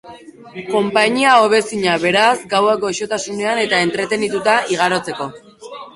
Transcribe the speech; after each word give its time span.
Konpainia 0.69 1.33
hobezina, 1.41 1.93
beraz, 2.05 2.33
gauak 2.53 2.81
goxotasunean 2.87 3.61
eta 3.67 3.83
entretenituta 3.89 4.57
igarotzeko. 4.77 5.29